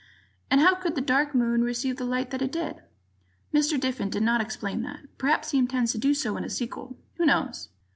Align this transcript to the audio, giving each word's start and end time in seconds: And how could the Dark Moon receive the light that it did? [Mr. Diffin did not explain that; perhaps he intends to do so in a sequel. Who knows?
And 0.49 0.61
how 0.61 0.73
could 0.73 0.95
the 0.95 1.01
Dark 1.01 1.35
Moon 1.35 1.61
receive 1.63 1.97
the 1.97 2.05
light 2.05 2.31
that 2.31 2.41
it 2.41 2.51
did? 2.51 2.81
[Mr. 3.53 3.79
Diffin 3.79 4.09
did 4.09 4.23
not 4.23 4.41
explain 4.41 4.81
that; 4.81 5.01
perhaps 5.19 5.51
he 5.51 5.59
intends 5.59 5.91
to 5.91 5.99
do 5.99 6.15
so 6.15 6.35
in 6.37 6.43
a 6.43 6.49
sequel. 6.49 6.97
Who 7.17 7.25
knows? 7.27 7.69